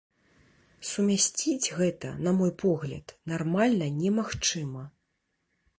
Сумясціць 0.91 1.73
гэта, 1.81 2.09
на 2.27 2.31
мой 2.41 2.51
погляд, 2.65 3.05
нармальна 3.35 3.85
немагчыма. 4.01 4.83